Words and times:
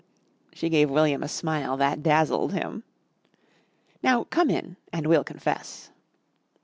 She 0.51 0.69
gave 0.69 0.89
William 0.89 1.21
a 1.21 1.27
smile 1.27 1.77
that 1.77 2.01
dazzled 2.01 2.53
him. 2.53 2.81
"Now 4.01 4.23
come 4.23 4.49
in 4.49 4.77
and 4.91 5.05
we'll 5.05 5.23
confess." 5.23 5.91